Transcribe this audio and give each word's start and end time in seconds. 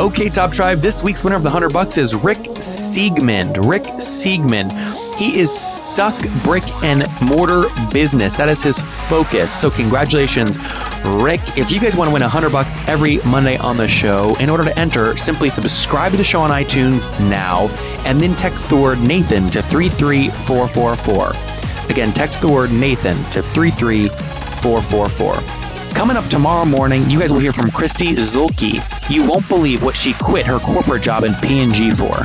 Okay, 0.00 0.30
Top 0.30 0.50
Tribe, 0.50 0.78
this 0.78 1.04
week's 1.04 1.22
winner 1.22 1.36
of 1.36 1.42
the 1.42 1.50
100 1.50 1.74
bucks 1.74 1.98
is 1.98 2.14
Rick 2.14 2.38
Siegmund. 2.62 3.66
Rick 3.66 3.84
Siegmund. 4.00 4.72
He 5.18 5.38
is 5.38 5.54
stuck 5.54 6.18
brick 6.42 6.62
and 6.82 7.06
mortar 7.20 7.64
business. 7.92 8.32
That 8.32 8.48
is 8.48 8.62
his 8.62 8.80
focus. 8.80 9.52
So 9.52 9.70
congratulations, 9.70 10.56
Rick. 11.04 11.42
If 11.58 11.70
you 11.70 11.78
guys 11.78 11.98
want 11.98 12.08
to 12.08 12.14
win 12.14 12.22
100 12.22 12.48
bucks 12.48 12.78
every 12.88 13.18
Monday 13.26 13.58
on 13.58 13.76
the 13.76 13.86
show, 13.86 14.34
in 14.40 14.48
order 14.48 14.64
to 14.64 14.78
enter, 14.78 15.18
simply 15.18 15.50
subscribe 15.50 16.12
to 16.12 16.16
the 16.16 16.24
show 16.24 16.40
on 16.40 16.48
iTunes 16.48 17.06
now 17.28 17.68
and 18.06 18.18
then 18.18 18.34
text 18.36 18.70
the 18.70 18.76
word 18.76 19.02
Nathan 19.02 19.50
to 19.50 19.60
33444. 19.60 21.90
Again, 21.90 22.14
text 22.14 22.40
the 22.40 22.50
word 22.50 22.72
Nathan 22.72 23.18
to 23.32 23.42
33444. 23.42 25.59
Coming 25.94 26.16
up 26.16 26.26
tomorrow 26.26 26.64
morning, 26.64 27.08
you 27.08 27.20
guys 27.20 27.30
will 27.32 27.40
hear 27.40 27.52
from 27.52 27.70
Christy 27.70 28.14
Zulke. 28.14 28.80
You 29.10 29.28
won't 29.28 29.46
believe 29.48 29.82
what 29.82 29.96
she 29.96 30.14
quit 30.14 30.46
her 30.46 30.58
corporate 30.58 31.02
job 31.02 31.24
in 31.24 31.34
P&G 31.34 31.90
for. 31.90 32.24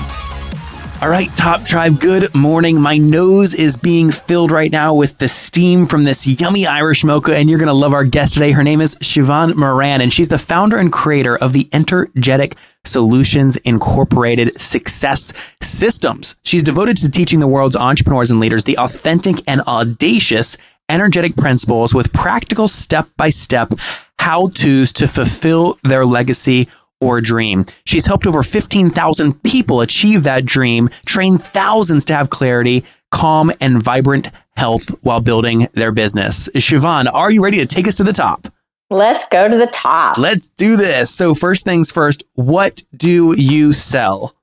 All 1.01 1.09
right, 1.09 1.29
Top 1.35 1.65
Tribe, 1.65 1.99
good 1.99 2.33
morning. 2.33 2.79
My 2.79 2.97
nose 2.97 3.53
is 3.53 3.75
being 3.75 4.11
filled 4.11 4.49
right 4.49 4.71
now 4.71 4.93
with 4.93 5.17
the 5.17 5.27
steam 5.27 5.85
from 5.85 6.05
this 6.05 6.25
yummy 6.25 6.65
Irish 6.65 7.03
mocha, 7.03 7.35
and 7.35 7.49
you're 7.49 7.59
going 7.59 7.67
to 7.67 7.73
love 7.73 7.93
our 7.93 8.05
guest 8.05 8.35
today. 8.35 8.53
Her 8.53 8.63
name 8.63 8.79
is 8.79 8.95
Sheevaun 8.99 9.55
Moran, 9.55 9.99
and 9.99 10.11
she's 10.11 10.29
the 10.29 10.39
founder 10.39 10.77
and 10.77 10.91
creator 10.91 11.35
of 11.37 11.51
the 11.51 11.69
Energetic 11.73 12.55
Solutions 12.85 13.57
Incorporated 13.57 14.59
Success 14.59 15.33
Systems. 15.61 16.37
She's 16.43 16.63
devoted 16.63 16.95
to 16.97 17.11
teaching 17.11 17.41
the 17.41 17.47
world's 17.47 17.75
entrepreneurs 17.75 18.31
and 18.31 18.39
leaders 18.39 18.63
the 18.63 18.77
authentic 18.77 19.43
and 19.47 19.61
audacious 19.61 20.57
energetic 20.89 21.35
principles 21.35 21.93
with 21.93 22.13
practical 22.13 22.67
step 22.67 23.07
by 23.17 23.29
step 23.29 23.73
how 24.19 24.47
to's 24.47 24.91
to 24.93 25.07
fulfill 25.07 25.77
their 25.83 26.05
legacy 26.05 26.67
or 27.01 27.21
dream. 27.21 27.65
She's 27.85 28.07
helped 28.07 28.25
over 28.25 28.43
15,000 28.43 29.43
people 29.43 29.81
achieve 29.81 30.23
that 30.23 30.45
dream, 30.45 30.89
train 31.05 31.37
thousands 31.37 32.05
to 32.05 32.13
have 32.13 32.29
clarity, 32.29 32.83
calm, 33.11 33.51
and 33.59 33.81
vibrant 33.81 34.29
health 34.57 34.89
while 35.03 35.19
building 35.19 35.67
their 35.73 35.91
business. 35.91 36.49
Sheevaun, 36.55 37.11
are 37.13 37.31
you 37.31 37.43
ready 37.43 37.57
to 37.57 37.65
take 37.65 37.87
us 37.87 37.97
to 37.97 38.03
the 38.03 38.13
top? 38.13 38.47
Let's 38.89 39.25
go 39.25 39.47
to 39.47 39.57
the 39.57 39.67
top. 39.67 40.17
Let's 40.17 40.49
do 40.49 40.77
this. 40.77 41.09
So, 41.09 41.33
first 41.33 41.63
things 41.63 41.91
first, 41.91 42.23
what 42.33 42.83
do 42.95 43.33
you 43.33 43.73
sell? 43.73 44.34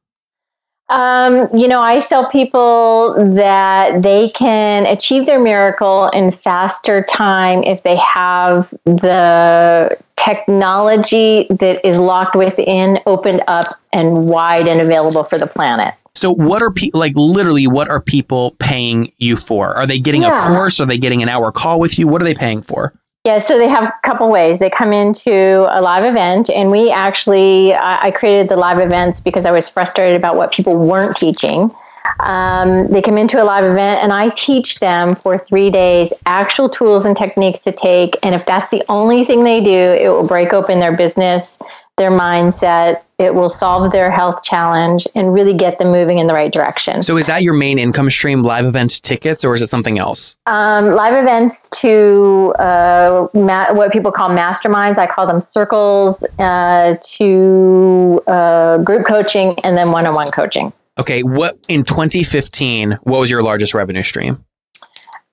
Um, 0.92 1.48
you 1.56 1.68
know, 1.68 1.80
I 1.80 2.00
tell 2.00 2.28
people 2.28 3.14
that 3.34 4.02
they 4.02 4.28
can 4.30 4.84
achieve 4.84 5.24
their 5.24 5.40
miracle 5.40 6.08
in 6.10 6.30
faster 6.30 7.02
time 7.08 7.62
if 7.62 7.82
they 7.82 7.96
have 7.96 8.68
the 8.84 9.96
technology 10.16 11.46
that 11.48 11.80
is 11.82 11.98
locked 11.98 12.36
within, 12.36 13.00
opened 13.06 13.40
up, 13.48 13.64
and 13.94 14.08
wide 14.30 14.68
and 14.68 14.82
available 14.82 15.24
for 15.24 15.38
the 15.38 15.46
planet. 15.46 15.94
So, 16.14 16.30
what 16.30 16.60
are 16.60 16.70
people 16.70 17.00
like? 17.00 17.14
Literally, 17.16 17.66
what 17.66 17.88
are 17.88 18.00
people 18.00 18.54
paying 18.58 19.12
you 19.16 19.36
for? 19.36 19.74
Are 19.74 19.86
they 19.86 19.98
getting 19.98 20.22
Yeah. 20.22 20.46
a 20.46 20.54
course? 20.54 20.78
Are 20.78 20.84
they 20.84 20.98
getting 20.98 21.22
an 21.22 21.30
hour 21.30 21.50
call 21.52 21.80
with 21.80 21.98
you? 21.98 22.06
What 22.06 22.20
are 22.20 22.24
they 22.26 22.34
paying 22.34 22.60
for? 22.60 22.92
Yeah, 23.24 23.38
so 23.38 23.56
they 23.56 23.68
have 23.68 23.84
a 23.84 23.94
couple 24.02 24.28
ways. 24.28 24.58
They 24.58 24.68
come 24.68 24.92
into 24.92 25.32
a 25.70 25.80
live 25.80 26.04
event, 26.04 26.50
and 26.50 26.72
we 26.72 26.90
actually, 26.90 27.72
I, 27.72 28.10
created 28.10 28.48
the 28.48 28.56
live 28.56 28.80
events 28.80 29.20
because 29.20 29.46
I 29.46 29.52
was 29.52 29.68
frustrated 29.68 30.16
about 30.16 30.34
what 30.34 30.50
people 30.50 30.76
weren't 30.76 31.16
teaching. 31.16 31.72
Um, 32.20 32.88
they 32.88 33.02
come 33.02 33.18
into 33.18 33.42
a 33.42 33.44
live 33.44 33.64
event, 33.64 34.02
and 34.02 34.12
I 34.12 34.30
teach 34.30 34.80
them 34.80 35.14
for 35.14 35.38
three 35.38 35.70
days 35.70 36.22
actual 36.26 36.68
tools 36.68 37.04
and 37.04 37.16
techniques 37.16 37.60
to 37.60 37.72
take. 37.72 38.16
And 38.22 38.34
if 38.34 38.46
that's 38.46 38.70
the 38.70 38.84
only 38.88 39.24
thing 39.24 39.44
they 39.44 39.60
do, 39.60 39.70
it 39.70 40.08
will 40.08 40.26
break 40.26 40.52
open 40.52 40.80
their 40.80 40.96
business, 40.96 41.60
their 41.96 42.10
mindset, 42.10 43.02
it 43.18 43.34
will 43.34 43.48
solve 43.48 43.92
their 43.92 44.10
health 44.10 44.42
challenge, 44.42 45.06
and 45.14 45.32
really 45.32 45.54
get 45.54 45.78
them 45.78 45.92
moving 45.92 46.18
in 46.18 46.26
the 46.26 46.32
right 46.32 46.52
direction. 46.52 47.02
So, 47.02 47.16
is 47.16 47.26
that 47.26 47.42
your 47.42 47.54
main 47.54 47.78
income 47.78 48.10
stream, 48.10 48.42
live 48.42 48.64
event 48.64 49.02
tickets, 49.02 49.44
or 49.44 49.54
is 49.54 49.62
it 49.62 49.68
something 49.68 49.98
else? 49.98 50.34
um, 50.46 50.86
live 50.86 51.14
events 51.14 51.68
to 51.68 52.52
uh, 52.58 53.28
ma- 53.34 53.72
what 53.72 53.92
people 53.92 54.10
call 54.10 54.30
masterminds. 54.30 54.98
I 54.98 55.06
call 55.06 55.26
them 55.26 55.40
circles 55.40 56.24
uh, 56.38 56.96
to 57.00 58.22
uh, 58.26 58.78
group 58.78 59.06
coaching 59.06 59.54
and 59.62 59.76
then 59.76 59.92
one 59.92 60.06
on 60.06 60.14
one 60.14 60.30
coaching. 60.30 60.72
Okay, 60.98 61.22
what 61.22 61.58
in 61.68 61.84
2015? 61.84 62.98
What 63.02 63.20
was 63.20 63.30
your 63.30 63.42
largest 63.42 63.72
revenue 63.74 64.02
stream? 64.02 64.44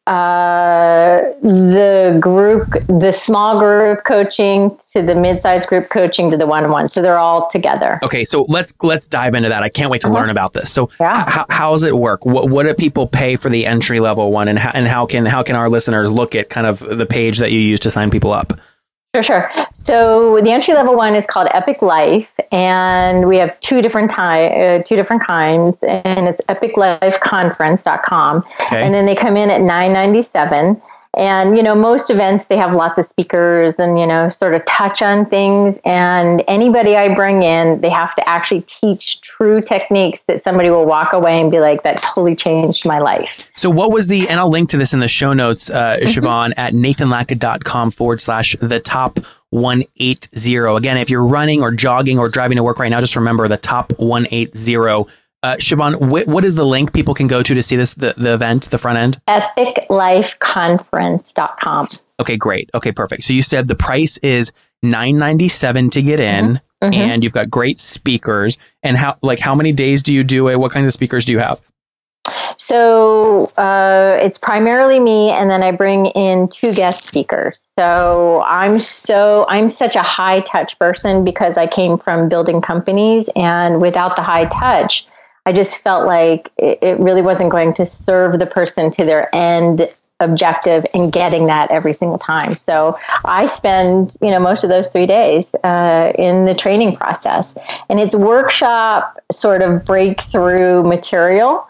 Uh, 0.08 1.20
the 1.44 2.18
group, 2.20 2.68
the 2.88 3.12
small 3.12 3.60
group 3.60 4.04
coaching 4.06 4.76
to 4.92 5.04
the 5.04 5.14
mid-sized 5.14 5.70
group 5.70 5.88
coaching 5.90 6.28
to 6.28 6.36
the 6.36 6.48
one-on-one. 6.48 6.88
So 6.88 7.02
they're 7.04 7.20
all 7.20 7.48
together. 7.48 8.00
Okay, 8.04 8.26
so 8.26 8.46
let's 8.50 8.76
let's 8.82 9.08
dive 9.08 9.36
into 9.36 9.50
that. 9.50 9.62
I 9.62 9.70
can't 9.70 9.92
wait 9.92 10.02
to 10.02 10.10
learn 10.10 10.32
about 10.32 10.54
this. 10.54 10.72
So, 10.72 10.90
Yeah. 11.00 11.22
h- 11.22 11.28
how, 11.28 11.46
how 11.52 11.72
does 11.74 11.84
it 11.84 11.96
work? 11.96 12.26
What 12.26 12.50
what 12.50 12.64
do 12.66 12.74
people 12.74 13.06
pay 13.06 13.36
for 13.36 13.50
the 13.50 13.68
entry 13.68 14.00
level 14.00 14.32
one, 14.32 14.48
and 14.48 14.58
how, 14.58 14.72
and 14.74 14.88
how 14.88 15.06
can 15.06 15.28
how 15.28 15.44
can 15.44 15.56
our 15.56 15.70
listeners 15.70 16.10
look 16.10 16.34
at 16.34 16.50
kind 16.50 16.66
of 16.66 16.80
the 16.80 17.06
page 17.06 17.38
that 17.38 17.52
you 17.52 17.60
use 17.60 17.80
to 17.82 17.92
sign 17.92 18.10
people 18.10 18.32
up? 18.34 18.54
Sure, 19.16 19.24
sure. 19.24 19.52
So 19.74 20.40
the 20.42 20.52
entry 20.52 20.76
level 20.76 20.96
one 20.96 21.16
is 21.16 21.26
called 21.26 21.48
Epic 21.54 21.82
Life, 21.82 22.40
and 22.52 23.28
we 23.28 23.38
have 23.38 23.60
two 23.60 23.82
different 23.82 24.12
ty- 24.12 24.50
uh, 24.50 24.84
two 24.84 24.96
different 24.96 25.24
kinds, 25.24 25.82
and 25.82 26.28
it's 26.28 26.42
epiclifeconference.com. 26.48 28.44
Okay. 28.62 28.84
And 28.84 28.94
then 28.94 29.08
they 29.08 29.16
come 29.16 29.36
in 29.36 29.50
at 29.50 29.62
nine 29.62 29.94
ninety 29.94 30.22
seven. 30.22 30.80
And 31.18 31.58
you 31.58 31.64
know, 31.64 31.74
most 31.76 32.10
events 32.10 32.48
they 32.48 32.58
have 32.58 32.74
lots 32.74 33.00
of 33.00 33.06
speakers 33.06 33.80
and 33.80 33.98
you 33.98 34.06
know, 34.06 34.30
sort 34.30 34.54
of 34.54 34.64
touch 34.66 35.02
on 35.02 35.26
things. 35.26 35.80
And 35.84 36.44
anybody 36.48 36.96
I 36.96 37.14
bring 37.14 37.44
in, 37.44 37.82
they 37.82 37.90
have 37.90 38.16
to 38.16 38.30
actually 38.30 38.62
teach 38.62 39.22
true 39.22 39.60
techniques 39.60 40.24
that 40.24 40.44
somebody 40.44 40.70
will 40.70 40.86
walk 40.86 41.14
away 41.14 41.42
and 41.42 41.50
be 41.50 41.60
like, 41.60 41.84
"That 41.84 42.02
totally 42.02 42.36
changed 42.36 42.86
my 42.86 43.00
life." 43.00 43.50
So 43.56 43.70
what 43.70 43.92
was 43.92 44.08
the, 44.08 44.28
and 44.30 44.40
I'll 44.40 44.50
link 44.50 44.70
to 44.70 44.78
this 44.78 44.94
in 44.94 45.00
the 45.00 45.08
show 45.08 45.34
notes, 45.34 45.70
uh, 45.70 45.98
Sheevaun, 46.02 46.54
at 46.58 46.74
nathanlatka.com 46.74 47.92
forward 47.92 48.22
slash 48.22 48.56
the 48.62 48.80
top 48.80 49.20
180. 49.50 50.76
Again, 50.78 50.98
if 50.98 51.10
you're 51.10 51.26
running 51.26 51.62
or 51.62 51.72
jogging 51.72 52.20
or 52.20 52.30
driving 52.30 52.58
to 52.58 52.64
work 52.64 52.80
right 52.80 52.90
now, 52.90 53.02
just 53.02 53.16
remember 53.16 53.48
the 53.48 53.58
top 53.58 53.92
180. 53.98 55.06
Uh, 55.42 55.56
Sheevaun, 55.56 55.94
wh- 55.96 56.28
what 56.28 56.44
is 56.44 56.56
the 56.56 56.66
link 56.66 56.92
people 56.94 57.14
can 57.14 57.28
go 57.28 57.42
to 57.42 57.56
to 57.56 57.64
see 57.64 57.78
this, 57.78 57.94
the, 57.94 58.14
the 58.18 58.34
event, 58.34 58.70
the 58.72 58.78
front 58.78 58.98
end? 58.98 59.22
Epiclifeconference.com. 59.28 61.88
Okay, 62.20 62.36
great. 62.38 62.70
Okay, 62.74 62.92
perfect. 62.92 63.24
So 63.24 63.32
you 63.34 63.42
said 63.42 63.68
the 63.70 63.76
price 63.76 64.18
is 64.18 64.52
997 64.84 65.90
to 65.92 66.02
get 66.02 66.20
in 66.20 66.60
Mhm. 66.84 66.94
and 66.94 67.24
you've 67.24 67.34
got 67.34 67.50
great 67.50 67.80
speakers 67.80 68.58
and 68.84 68.98
how, 68.98 69.16
like 69.22 69.40
how 69.40 69.56
many 69.56 69.72
days 69.72 70.04
do 70.04 70.14
you 70.14 70.24
do 70.24 70.48
it? 70.50 70.60
What 70.60 70.72
kinds 70.72 70.88
of 70.88 70.94
speakers 70.94 71.26
do 71.26 71.32
you 71.34 71.40
have? 71.40 71.60
So 72.58 73.48
uh, 73.58 74.18
it's 74.22 74.38
primarily 74.38 75.00
me, 75.00 75.32
and 75.32 75.50
then 75.50 75.64
I 75.64 75.72
bring 75.72 76.08
in 76.08 76.48
two 76.50 76.74
guest 76.74 77.06
speakers. 77.06 77.60
So 77.60 78.44
I'm 78.46 78.78
so 78.78 79.46
I'm 79.48 79.68
such 79.70 79.96
a 79.96 80.04
high 80.04 80.42
touch 80.42 80.78
person 80.78 81.24
because 81.24 81.58
I 81.58 81.66
came 81.66 81.98
from 81.98 82.28
building 82.30 82.62
companies, 82.62 83.30
and 83.36 83.82
without 83.82 84.16
the 84.18 84.22
high 84.22 84.46
touch, 84.46 85.08
I 85.50 85.52
just 85.52 85.80
felt 85.80 86.06
like 86.06 86.52
it, 86.58 87.00
really 87.00 87.24
wasn't 87.24 87.50
going 87.50 87.74
to 87.74 87.84
serve 87.84 88.38
the 88.38 88.46
person 88.46 88.92
to 88.92 89.04
their 89.04 89.34
end 89.36 89.90
objective 90.20 90.86
and 90.94 91.12
getting 91.12 91.48
that 91.48 91.72
every 91.72 91.92
single 91.92 92.20
time. 92.20 92.52
So 92.52 92.94
I 93.26 93.48
spend, 93.48 94.16
you 94.22 94.30
know, 94.30 94.40
most 94.40 94.64
of 94.64 94.70
those 94.70 94.90
three 94.90 95.08
days 95.08 95.56
uh, 95.64 96.14
in 96.20 96.46
the 96.46 96.54
training 96.54 96.98
process, 96.98 97.58
and 97.90 98.00
it's 98.00 98.16
workshop 98.16 99.18
sort 99.32 99.64
of 99.64 99.86
breakthrough 99.86 100.84
material. 100.84 101.66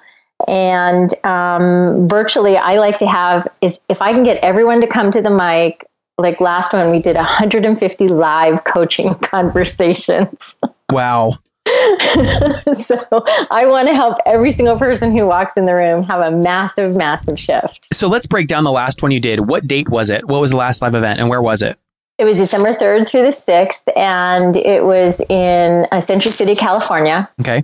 And 0.46 1.14
um, 1.24 2.06
virtually, 2.10 2.58
I 2.58 2.80
like 2.80 3.00
to 3.00 3.08
have 3.08 3.48
is 3.62 3.80
if 3.88 4.02
I 4.02 4.12
can 4.12 4.26
get 4.26 4.44
everyone 4.44 4.82
to 4.82 4.88
come 4.88 5.10
to 5.12 5.22
the 5.22 5.30
mic. 5.30 5.86
Like 6.18 6.42
last 6.42 6.74
one, 6.74 6.92
we 6.92 7.02
did 7.02 7.16
150 7.16 8.08
live 8.10 8.66
coaching 8.66 9.14
conversations. 9.22 10.58
Wow. 10.90 11.36
so 12.76 13.06
I 13.52 13.66
want 13.68 13.88
to 13.88 13.94
help 13.94 14.18
every 14.26 14.52
single 14.52 14.78
person 14.78 15.12
who 15.12 15.26
walks 15.26 15.58
in 15.58 15.66
the 15.66 15.74
room 15.74 16.04
have 16.04 16.22
a 16.22 16.36
massive, 16.36 16.96
massive 16.96 17.40
shift. 17.40 17.88
So 17.94 18.08
let's 18.08 18.28
break 18.28 18.48
down 18.48 18.64
the 18.64 18.72
last 18.72 19.02
one 19.02 19.12
you 19.12 19.20
did. 19.20 19.48
What 19.48 19.68
date 19.68 19.90
was 19.90 20.10
it? 20.10 20.28
What 20.28 20.42
was 20.42 20.52
the 20.52 20.58
last 20.58 20.82
live 20.82 20.96
event 20.96 21.20
and 21.20 21.30
where 21.30 21.42
was 21.42 21.62
it? 21.62 21.78
It 22.18 22.26
was 22.26 22.38
December 22.38 22.74
3rd 22.74 23.08
through 23.08 23.22
the 23.22 23.30
6th, 23.30 23.88
and 23.96 24.58
it 24.58 24.84
was 24.84 25.22
in 25.30 25.88
uh, 25.90 26.02
Century 26.02 26.34
City, 26.34 26.54
California. 26.54 27.30
Okay. 27.40 27.64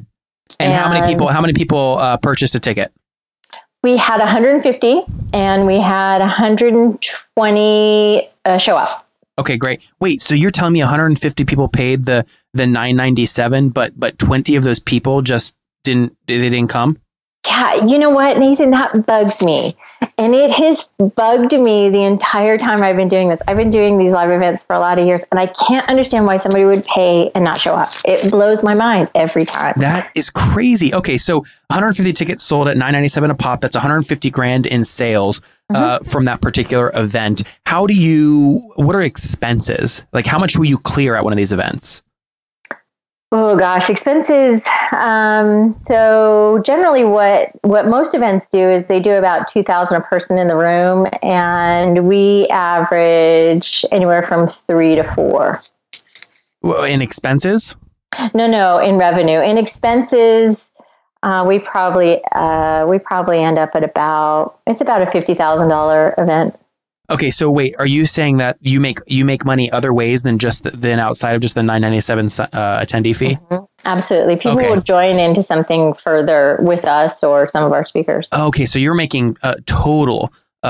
And, 0.61 0.73
how 0.73 0.89
many 0.89 1.05
people? 1.05 1.27
How 1.27 1.41
many 1.41 1.51
people 1.51 1.97
uh, 1.97 2.15
purchased 2.15 2.55
a 2.55 2.61
ticket? 2.61 2.93
We 3.83 3.97
had 3.97 4.19
150 4.19 5.01
and 5.33 5.67
we 5.67 5.79
had 5.79 6.19
120 6.19 8.29
uh, 8.45 8.57
show 8.57 8.77
up. 8.77 9.05
Okay, 9.37 9.57
great. 9.57 9.85
Wait, 9.99 10.21
so 10.21 10.33
you're 10.33 10.49
telling 10.49 10.73
me 10.73 10.79
150 10.79 11.43
people 11.43 11.67
paid 11.67 12.05
the 12.05 12.25
the 12.55 12.65
997, 12.65 13.69
but 13.69 13.99
but 13.99 14.17
20 14.17 14.55
of 14.55 14.63
those 14.63 14.79
people 14.79 15.21
just 15.21 15.55
didn't 15.83 16.17
they 16.27 16.49
didn't 16.49 16.69
come? 16.69 16.97
Yeah, 17.47 17.85
you 17.85 17.99
know 17.99 18.09
what, 18.09 18.37
Nathan? 18.37 18.71
That 18.71 19.05
bugs 19.05 19.43
me. 19.43 19.73
And 20.17 20.33
it 20.33 20.51
has 20.51 20.87
bugged 21.15 21.51
me 21.51 21.89
the 21.89 22.03
entire 22.03 22.57
time 22.57 22.81
I've 22.81 22.95
been 22.95 23.07
doing 23.07 23.29
this. 23.29 23.41
I've 23.47 23.57
been 23.57 23.69
doing 23.69 23.97
these 23.97 24.13
live 24.13 24.31
events 24.31 24.63
for 24.63 24.73
a 24.73 24.79
lot 24.79 24.97
of 24.97 25.05
years, 25.05 25.25
and 25.29 25.39
I 25.39 25.47
can't 25.47 25.87
understand 25.89 26.25
why 26.25 26.37
somebody 26.37 26.65
would 26.65 26.83
pay 26.85 27.31
and 27.35 27.43
not 27.43 27.59
show 27.59 27.73
up. 27.73 27.89
It 28.05 28.31
blows 28.31 28.63
my 28.63 28.73
mind 28.73 29.11
every 29.13 29.45
time. 29.45 29.73
That 29.77 30.09
is 30.15 30.29
crazy. 30.29 30.93
Okay, 30.93 31.17
so 31.17 31.39
150 31.67 32.13
tickets 32.13 32.43
sold 32.43 32.67
at 32.67 32.77
997 32.77 33.29
a 33.29 33.35
pop. 33.35 33.61
That's 33.61 33.75
150 33.75 34.29
grand 34.31 34.65
in 34.65 34.83
sales 34.83 35.41
uh, 35.73 35.99
from 35.99 36.25
that 36.25 36.41
particular 36.41 36.91
event. 36.95 37.43
How 37.65 37.85
do 37.85 37.93
you? 37.93 38.71
What 38.75 38.95
are 38.95 39.01
expenses? 39.01 40.03
Like, 40.13 40.25
how 40.25 40.39
much 40.39 40.57
will 40.57 40.65
you 40.65 40.77
clear 40.77 41.15
at 41.15 41.23
one 41.23 41.33
of 41.33 41.37
these 41.37 41.53
events? 41.53 42.01
Oh 43.37 43.57
gosh, 43.57 43.89
expenses. 43.89 44.65
Um, 44.93 45.73
so 45.73 46.61
generally, 46.65 47.03
what 47.03 47.51
what 47.63 47.85
most 47.85 48.15
events 48.15 48.47
do 48.47 48.59
is 48.69 48.87
they 48.87 49.01
do 49.01 49.11
about 49.11 49.49
two 49.49 49.61
thousand 49.61 49.97
a 49.97 50.05
person 50.05 50.37
in 50.37 50.47
the 50.47 50.55
room, 50.55 51.05
and 51.21 52.07
we 52.07 52.47
average 52.47 53.83
anywhere 53.91 54.23
from 54.23 54.47
three 54.47 54.95
to 54.95 55.03
four. 55.03 55.59
Well, 56.61 56.85
In 56.85 57.01
expenses? 57.01 57.75
No, 58.33 58.47
no, 58.47 58.79
in 58.79 58.97
revenue. 58.97 59.41
In 59.41 59.57
expenses, 59.57 60.71
uh, 61.21 61.43
we 61.45 61.59
probably 61.59 62.23
uh, 62.31 62.85
we 62.87 62.99
probably 62.99 63.43
end 63.43 63.59
up 63.59 63.71
at 63.75 63.83
about 63.83 64.59
it's 64.65 64.79
about 64.79 65.01
a 65.01 65.11
fifty 65.11 65.33
thousand 65.33 65.67
dollar 65.67 66.15
event. 66.17 66.57
Okay, 67.09 67.29
so 67.31 67.51
wait, 67.51 67.75
are 67.77 67.85
you 67.85 68.05
saying 68.05 68.37
that 68.37 68.57
you 68.61 68.79
make 68.79 68.97
you 69.07 69.25
make 69.25 69.45
money 69.45 69.71
other 69.71 69.93
ways 69.93 70.23
than 70.23 70.39
just 70.39 70.63
the, 70.63 70.71
than 70.71 70.99
outside 70.99 71.35
of 71.35 71.41
just 71.41 71.53
the 71.55 71.61
997 71.63 72.25
uh, 72.51 72.79
attendee 72.81 73.15
fee? 73.15 73.37
Absolutely, 73.85 74.35
people 74.37 74.57
Okay. 74.57 74.69
will 74.69 74.81
join 74.81 75.19
into 75.19 75.43
something 75.43 75.93
further 75.93 76.57
with 76.61 76.83
us 76.85 77.23
or 77.23 77.47
some 77.49 77.63
of 77.63 77.71
our 77.73 77.85
speakers. 77.85 78.27
Okay, 78.33 78.65
so 78.65 78.79
you're 78.79 78.95
making 78.95 79.37
a 79.43 79.55
total 79.67 80.33
uh, 80.63 80.67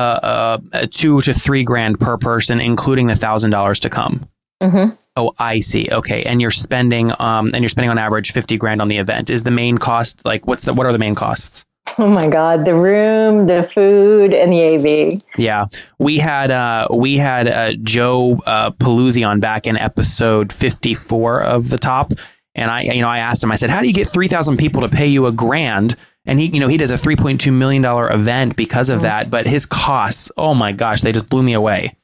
uh, 0.74 0.88
two 0.92 1.22
to 1.22 1.34
three 1.34 1.64
grand 1.64 2.00
per 2.00 2.18
person, 2.18 2.60
including 2.60 3.08
the 3.08 3.16
thousand 3.16 3.52
dollars 3.52 3.80
to 3.80 3.90
come. 3.90 4.28
Mhm. 4.62 4.98
Oh, 5.18 5.31
I 5.40 5.62
see. 5.62 5.88
Okay, 5.90 6.24
and 6.24 6.42
you're 6.42 6.52
spending 6.52 7.12
um 7.22 7.52
and 7.54 7.60
you're 7.62 7.70
spending 7.70 7.90
on 7.90 7.98
average 7.98 8.34
fifty 8.34 8.58
grand 8.58 8.81
on 8.81 8.90
the 8.90 8.98
event. 8.98 9.30
Is 9.30 9.44
the 9.44 9.52
main 9.52 9.78
cost 9.78 10.22
like 10.26 10.46
what's 10.48 10.66
the 10.66 10.74
what 10.74 10.86
are 10.86 10.92
the 10.92 10.98
main 10.98 11.16
costs? 11.16 11.64
Oh 11.98 12.14
my 12.14 12.28
God, 12.28 12.66
the 12.66 12.76
room, 12.76 13.48
the 13.48 13.64
food, 13.64 14.34
and 14.34 14.52
the 14.52 15.16
AV. 15.16 15.22
Yeah, 15.38 15.68
we 15.98 16.18
had 16.18 16.52
uh, 16.52 16.88
we 16.92 17.18
had 17.18 17.48
uh, 17.48 17.74
Joe 17.82 18.42
uh, 18.46 18.72
Pulizzi 18.72 19.26
on 19.26 19.40
back 19.40 19.66
in 19.66 19.78
episode 19.78 20.52
fifty 20.52 20.94
four 20.94 21.42
of 21.42 21.70
the 21.70 21.78
top, 21.78 22.12
and 22.54 22.70
I 22.70 22.82
you 22.82 23.02
know 23.02 23.08
I 23.08 23.20
asked 23.20 23.44
him 23.44 23.52
I 23.52 23.56
said 23.56 23.70
how 23.70 23.82
do 23.82 23.88
you 23.88 23.94
get 23.94 24.10
three 24.10 24.28
thousand 24.28 24.58
people 24.58 24.82
to 24.82 24.90
pay 24.90 25.08
you 25.08 25.26
a 25.26 25.32
grand? 25.32 25.96
And 26.26 26.40
he 26.40 26.48
you 26.48 26.60
know 26.60 26.68
he 26.68 26.76
does 26.76 26.92
a 26.92 26.98
three 26.98 27.16
point 27.16 27.40
two 27.40 27.54
million 27.54 27.82
dollar 27.82 28.12
event 28.12 28.58
because 28.58 28.90
of 28.90 29.02
that, 29.04 29.30
but 29.30 29.48
his 29.48 29.66
costs 29.66 30.30
oh 30.36 30.54
my 30.54 30.74
gosh 30.74 31.02
they 31.02 31.14
just 31.14 31.30
blew 31.30 31.44
me 31.44 31.54
away. 31.54 31.96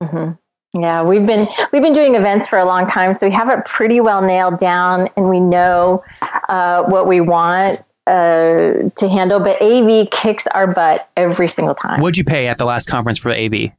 Mm-hmm. 0.00 0.80
Yeah, 0.80 1.02
we've 1.02 1.26
been 1.26 1.48
we've 1.72 1.82
been 1.82 1.92
doing 1.92 2.14
events 2.14 2.46
for 2.46 2.58
a 2.58 2.64
long 2.64 2.86
time, 2.86 3.14
so 3.14 3.26
we 3.26 3.34
have 3.34 3.48
it 3.50 3.64
pretty 3.64 4.00
well 4.00 4.22
nailed 4.22 4.58
down, 4.58 5.08
and 5.16 5.28
we 5.28 5.40
know 5.40 6.04
uh, 6.48 6.84
what 6.84 7.08
we 7.08 7.20
want 7.20 7.82
uh, 8.06 8.90
to 8.96 9.08
handle. 9.08 9.40
But 9.40 9.60
AV 9.62 10.10
kicks 10.10 10.46
our 10.48 10.66
butt 10.72 11.08
every 11.16 11.48
single 11.48 11.74
time. 11.74 12.00
What'd 12.00 12.16
you 12.18 12.24
pay 12.24 12.48
at 12.48 12.58
the 12.58 12.64
last 12.64 12.86
conference 12.86 13.18
for 13.18 13.30
AV? 13.30 13.72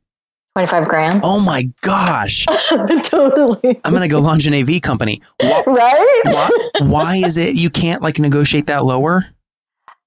Twenty 0.54 0.68
five 0.68 0.88
grand. 0.88 1.22
Oh 1.24 1.40
my 1.40 1.70
gosh, 1.82 2.46
totally. 3.04 3.80
I'm 3.86 3.94
gonna 3.94 4.08
go 4.10 4.20
launch 4.20 4.46
an 4.48 4.54
AV 4.54 4.82
company. 4.82 5.22
Why, 5.40 5.64
Right? 5.68 6.22
why, 6.26 6.50
why 6.82 7.16
is 7.18 7.38
it 7.38 7.56
you 7.56 7.70
can't 7.70 8.02
like 8.02 8.20
negotiate 8.20 8.66
that 8.66 8.84
lower? 8.84 9.28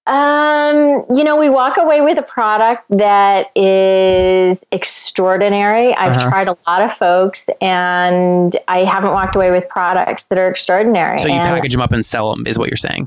Um, 0.06 1.06
you 1.14 1.24
know, 1.24 1.38
we 1.38 1.48
walk 1.48 1.78
away 1.78 2.02
with 2.02 2.18
a 2.18 2.22
product 2.22 2.84
that 2.90 3.50
is 3.56 4.62
extraordinary. 4.70 5.94
I've 5.94 6.18
Uh-huh. 6.18 6.28
tried 6.28 6.48
a 6.48 6.56
lot 6.66 6.82
of 6.82 6.92
folks, 6.92 7.48
and 7.62 8.54
I 8.68 8.80
haven't 8.80 9.12
walked 9.12 9.34
away 9.34 9.50
with 9.50 9.66
products 9.70 10.26
that 10.26 10.38
are 10.38 10.48
extraordinary. 10.48 11.16
So 11.20 11.28
you 11.28 11.34
And 11.34 11.48
package 11.48 11.72
them 11.72 11.80
up 11.80 11.92
and 11.92 12.04
sell 12.04 12.34
them 12.34 12.46
is 12.46 12.58
what 12.58 12.68
you're 12.68 12.76
saying. 12.76 13.06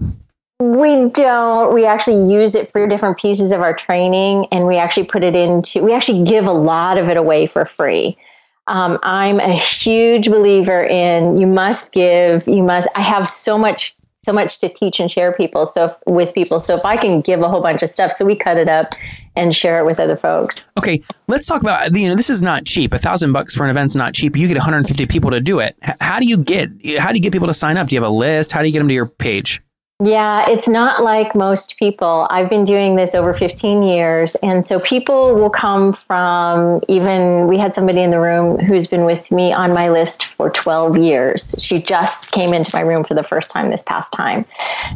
We 0.59 1.09
don't. 1.09 1.71
We 1.71 1.85
actually 1.85 2.33
use 2.33 2.55
it 2.55 2.71
for 2.71 2.87
different 2.87 3.19
pieces 3.19 3.51
of 3.51 3.61
our 3.61 3.75
training, 3.75 4.47
and 4.51 4.65
we 4.65 4.77
actually 4.77 5.05
put 5.05 5.23
it 5.23 5.35
into. 5.35 5.83
We 5.83 5.93
actually 5.93 6.23
give 6.23 6.47
a 6.47 6.51
lot 6.51 6.97
of 6.97 7.09
it 7.09 7.17
away 7.17 7.45
for 7.45 7.63
free. 7.65 8.17
Um, 8.65 8.97
I'm 9.03 9.39
a 9.39 9.53
huge 9.53 10.29
believer 10.29 10.83
in 10.83 11.37
you 11.37 11.45
must 11.45 11.91
give. 11.91 12.47
You 12.47 12.63
must. 12.63 12.89
I 12.95 13.01
have 13.01 13.27
so 13.27 13.55
much, 13.55 13.93
so 14.23 14.33
much 14.33 14.57
to 14.57 14.67
teach 14.67 14.99
and 14.99 15.11
share 15.11 15.31
people. 15.31 15.67
So 15.67 15.85
if, 15.85 15.95
with 16.07 16.33
people, 16.33 16.59
so 16.59 16.73
if 16.73 16.83
I 16.87 16.97
can 16.97 17.19
give 17.19 17.43
a 17.43 17.47
whole 17.47 17.61
bunch 17.61 17.83
of 17.83 17.91
stuff, 17.91 18.11
so 18.11 18.25
we 18.25 18.35
cut 18.35 18.57
it 18.57 18.67
up 18.67 18.87
and 19.35 19.55
share 19.55 19.77
it 19.77 19.85
with 19.85 19.99
other 19.99 20.17
folks. 20.17 20.65
Okay, 20.75 21.03
let's 21.27 21.45
talk 21.45 21.61
about 21.61 21.95
you 21.95 22.09
know 22.09 22.15
this 22.15 22.31
is 22.31 22.41
not 22.41 22.65
cheap. 22.65 22.95
A 22.95 22.97
thousand 22.97 23.31
bucks 23.31 23.53
for 23.53 23.63
an 23.63 23.69
event's 23.69 23.93
not 23.93 24.15
cheap. 24.15 24.35
You 24.35 24.47
get 24.47 24.57
150 24.57 25.05
people 25.05 25.29
to 25.29 25.39
do 25.39 25.59
it. 25.59 25.77
How 26.01 26.19
do 26.19 26.25
you 26.25 26.37
get 26.37 26.71
how 26.97 27.09
do 27.09 27.17
you 27.19 27.21
get 27.21 27.31
people 27.31 27.47
to 27.47 27.53
sign 27.53 27.77
up? 27.77 27.89
Do 27.89 27.95
you 27.95 28.01
have 28.01 28.09
a 28.09 28.13
list? 28.13 28.53
How 28.53 28.61
do 28.61 28.67
you 28.67 28.73
get 28.73 28.79
them 28.79 28.87
to 28.87 28.93
your 28.95 29.05
page? 29.05 29.61
Yeah, 30.03 30.47
it's 30.47 30.69
not 30.69 31.03
like 31.03 31.33
most 31.33 31.75
people. 31.79 32.27
I've 32.29 32.51
been 32.51 32.63
doing 32.63 32.97
this 32.97 33.15
over 33.15 33.33
15 33.33 33.81
years. 33.81 34.35
And 34.43 34.65
so 34.65 34.79
people 34.81 35.33
will 35.33 35.49
come 35.49 35.91
from 35.91 36.81
even, 36.87 37.47
we 37.47 37.57
had 37.57 37.73
somebody 37.73 38.03
in 38.03 38.11
the 38.11 38.19
room 38.19 38.59
who's 38.59 38.85
been 38.85 39.05
with 39.05 39.31
me 39.31 39.51
on 39.51 39.73
my 39.73 39.89
list 39.89 40.25
for 40.25 40.51
12 40.51 40.99
years. 40.99 41.55
She 41.59 41.81
just 41.81 42.31
came 42.31 42.53
into 42.53 42.69
my 42.75 42.81
room 42.81 43.05
for 43.05 43.15
the 43.15 43.23
first 43.23 43.49
time 43.49 43.71
this 43.71 43.81
past 43.81 44.13
time. 44.13 44.45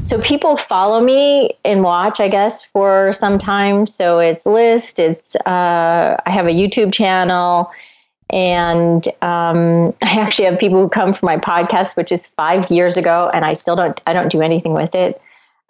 So 0.04 0.22
people 0.22 0.56
follow 0.56 1.02
me 1.02 1.58
and 1.66 1.82
watch, 1.82 2.20
I 2.20 2.28
guess, 2.28 2.64
for 2.64 3.12
some 3.14 3.40
time. 3.40 3.88
So 3.88 4.20
it's 4.20 4.46
list, 4.46 5.00
it's, 5.00 5.36
uh, 5.36 6.22
I 6.24 6.30
have 6.30 6.46
a 6.46 6.52
YouTube 6.52 6.94
channel. 6.94 7.72
And 8.32 9.08
um, 9.22 9.94
I 10.04 10.20
actually 10.20 10.46
have 10.46 10.58
people 10.60 10.80
who 10.82 10.90
come 10.90 11.14
from 11.14 11.28
my 11.28 11.38
podcast, 11.38 11.96
which 11.98 12.12
is 12.12 12.26
five 12.28 12.70
years 12.72 12.98
ago, 12.98 13.30
and 13.34 13.44
I 13.46 13.54
still 13.54 13.76
don't. 13.76 14.00
I 14.08 14.14
don't 14.14 14.32
do 14.32 14.42
anything 14.42 14.74
with 14.74 14.96
it. 14.96 15.22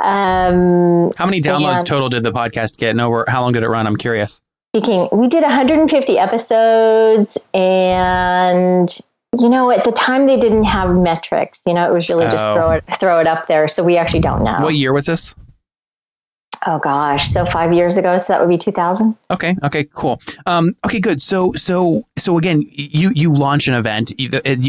Um, 0.03 1.11
How 1.17 1.25
many 1.25 1.41
downloads 1.41 1.77
And- 1.79 1.85
total 1.87 2.09
did 2.09 2.23
the 2.23 2.31
podcast 2.31 2.77
get? 2.77 2.89
And 2.91 3.01
over 3.01 3.23
how 3.27 3.41
long 3.41 3.51
did 3.53 3.63
it 3.63 3.69
run? 3.69 3.85
I'm 3.87 3.95
curious. 3.97 4.41
speaking, 4.75 5.07
we 5.11 5.27
did 5.27 5.43
150 5.43 6.17
episodes, 6.17 7.37
and 7.53 8.97
you 9.39 9.47
know, 9.47 9.71
at 9.71 9.83
the 9.85 9.91
time 9.91 10.25
they 10.27 10.37
didn't 10.37 10.63
have 10.65 10.93
metrics. 10.95 11.61
You 11.65 11.73
know, 11.73 11.87
it 11.89 11.93
was 11.93 12.09
really 12.09 12.25
just 12.25 12.45
Oh. 12.47 12.55
throw 12.55 12.71
it 12.71 12.85
throw 12.99 13.19
it 13.19 13.27
up 13.27 13.47
there. 13.47 13.67
So 13.67 13.83
we 13.83 13.97
actually 13.97 14.19
don't 14.21 14.43
know. 14.43 14.57
What 14.61 14.75
year 14.75 14.91
was 14.93 15.05
this? 15.05 15.33
Oh 16.67 16.77
gosh, 16.77 17.29
so 17.31 17.45
five 17.45 17.73
years 17.73 17.97
ago. 17.97 18.17
So 18.19 18.33
that 18.33 18.39
would 18.39 18.49
be 18.49 18.57
2000. 18.57 19.15
Okay. 19.31 19.55
Okay. 19.63 19.83
Cool. 19.95 20.21
Um, 20.45 20.75
okay. 20.85 20.99
Good. 20.99 21.21
So, 21.21 21.53
so, 21.55 22.05
so 22.17 22.37
again, 22.37 22.63
you 22.67 23.11
you 23.15 23.33
launch 23.33 23.67
an 23.67 23.73
event. 23.73 24.11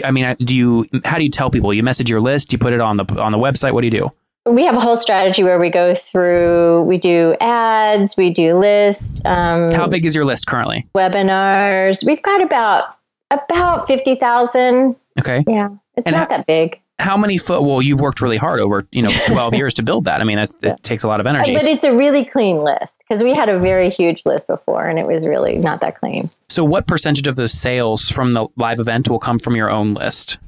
I 0.04 0.10
mean, 0.10 0.34
do 0.38 0.56
you? 0.56 0.86
How 1.04 1.18
do 1.18 1.24
you 1.24 1.30
tell 1.30 1.50
people? 1.50 1.72
You 1.74 1.82
message 1.82 2.08
your 2.08 2.20
list. 2.20 2.52
You 2.52 2.58
put 2.58 2.72
it 2.72 2.80
on 2.80 2.96
the 2.96 3.04
on 3.20 3.30
the 3.32 3.38
website. 3.38 3.72
What 3.74 3.82
do 3.82 3.86
you 3.88 3.90
do? 3.90 4.10
we 4.44 4.64
have 4.64 4.76
a 4.76 4.80
whole 4.80 4.96
strategy 4.96 5.44
where 5.44 5.60
we 5.60 5.70
go 5.70 5.94
through 5.94 6.82
we 6.82 6.98
do 6.98 7.36
ads 7.40 8.16
we 8.16 8.28
do 8.28 8.58
list 8.58 9.24
um, 9.24 9.70
How 9.70 9.86
big 9.86 10.04
is 10.04 10.16
your 10.16 10.24
list 10.24 10.48
currently? 10.48 10.84
webinars 10.96 12.04
we've 12.04 12.20
got 12.22 12.42
about 12.42 12.96
about 13.30 13.86
50000 13.86 14.96
Okay. 15.20 15.44
yeah 15.46 15.68
it's 15.96 16.06
And 16.08 16.16
not 16.16 16.28
how- 16.30 16.38
that 16.38 16.46
big 16.48 16.80
How 16.98 17.16
many 17.16 17.36
foot? 17.38 17.62
Well, 17.62 17.82
you've 17.82 18.00
worked 18.00 18.20
really 18.20 18.36
hard 18.36 18.60
over 18.60 18.86
you 18.92 19.02
know 19.02 19.10
12 19.26 19.54
years 19.60 19.74
to 19.74 19.82
build 19.82 20.04
that. 20.04 20.20
I 20.20 20.24
mean, 20.24 20.36
that, 20.36 20.50
it 20.62 20.82
takes 20.82 21.02
a 21.02 21.08
lot 21.08 21.20
of 21.20 21.26
energy. 21.26 21.52
but 21.54 21.64
it's 21.64 21.84
a 21.84 21.94
really 21.94 22.24
clean 22.24 22.58
list 22.58 23.02
because 23.08 23.22
we 23.22 23.34
had 23.34 23.48
a 23.48 23.58
very 23.58 23.90
huge 23.90 24.24
list 24.24 24.46
before 24.46 24.86
and 24.86 24.98
it 24.98 25.06
was 25.06 25.26
really 25.26 25.56
not 25.58 25.80
that 25.80 25.98
clean 25.98 26.24
So, 26.48 26.64
what 26.64 26.86
percentage 26.86 27.26
of 27.26 27.36
those 27.36 27.52
sales 27.52 28.08
from 28.08 28.32
the 28.32 28.46
live 28.56 28.78
event 28.78 29.08
will 29.08 29.18
come 29.18 29.38
from 29.38 29.56
your 29.56 29.70
own 29.70 29.94
list? 29.94 30.38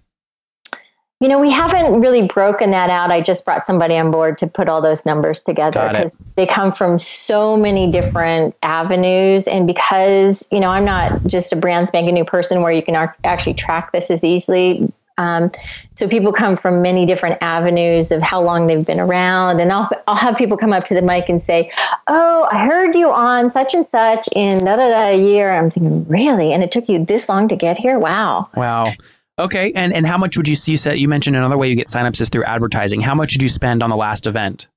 you 1.20 1.28
know 1.28 1.38
we 1.38 1.50
haven't 1.50 2.00
really 2.00 2.26
broken 2.26 2.72
that 2.72 2.90
out 2.90 3.12
i 3.12 3.20
just 3.20 3.44
brought 3.44 3.64
somebody 3.64 3.96
on 3.96 4.10
board 4.10 4.36
to 4.36 4.48
put 4.48 4.68
all 4.68 4.82
those 4.82 5.06
numbers 5.06 5.44
together 5.44 5.88
because 5.90 6.20
they 6.34 6.44
come 6.44 6.72
from 6.72 6.98
so 6.98 7.56
many 7.56 7.88
different 7.90 8.54
avenues 8.64 9.46
and 9.46 9.64
because 9.66 10.48
you 10.50 10.58
know 10.58 10.68
i'm 10.68 10.84
not 10.84 11.24
just 11.24 11.52
a 11.52 11.56
brand 11.56 11.86
spanking 11.88 12.14
new 12.14 12.24
person 12.24 12.62
where 12.62 12.72
you 12.72 12.82
can 12.82 12.96
ar- 12.96 13.16
actually 13.22 13.54
track 13.54 13.92
this 13.92 14.10
as 14.10 14.24
easily 14.24 14.92
um, 15.18 15.50
so 15.90 16.08
people 16.08 16.32
come 16.32 16.56
from 16.56 16.82
many 16.82 17.06
different 17.06 17.38
avenues 17.40 18.10
of 18.10 18.22
how 18.22 18.42
long 18.42 18.66
they've 18.66 18.86
been 18.86 19.00
around 19.00 19.60
and 19.60 19.72
I'll, 19.72 19.90
I'll 20.06 20.16
have 20.16 20.36
people 20.36 20.56
come 20.56 20.72
up 20.72 20.84
to 20.86 20.94
the 20.94 21.02
mic 21.02 21.28
and 21.28 21.42
say 21.42 21.70
oh 22.06 22.48
i 22.50 22.64
heard 22.64 22.94
you 22.94 23.12
on 23.12 23.52
such 23.52 23.74
and 23.74 23.88
such 23.88 24.28
in 24.32 24.64
da 24.64 24.76
da 24.76 24.88
da 24.88 25.10
year 25.10 25.52
i'm 25.52 25.70
thinking 25.70 26.06
really 26.08 26.52
and 26.52 26.62
it 26.62 26.72
took 26.72 26.88
you 26.88 27.04
this 27.04 27.28
long 27.28 27.48
to 27.48 27.56
get 27.56 27.78
here 27.78 27.98
wow 27.98 28.48
Wow. 28.56 28.92
Okay, 29.38 29.72
and 29.74 29.92
and 29.92 30.06
how 30.06 30.16
much 30.16 30.36
would 30.36 30.46
you 30.46 30.54
see? 30.54 30.72
You 30.72 30.76
said 30.76 30.98
you 30.98 31.08
mentioned 31.08 31.36
another 31.36 31.58
way 31.58 31.68
you 31.68 31.74
get 31.74 31.88
signups 31.88 32.20
is 32.20 32.28
through 32.28 32.44
advertising. 32.44 33.00
How 33.00 33.14
much 33.14 33.32
did 33.32 33.42
you 33.42 33.48
spend 33.48 33.82
on 33.82 33.90
the 33.90 33.96
last 33.96 34.26
event? 34.26 34.68